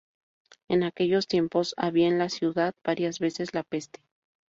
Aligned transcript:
En 0.67 0.81
aquellos 0.81 1.27
tiempos 1.27 1.75
había 1.77 2.07
en 2.07 2.17
la 2.17 2.29
ciudad 2.29 2.73
varias 2.83 3.19
veces 3.19 3.53
la 3.53 3.61
peste. 3.61 3.99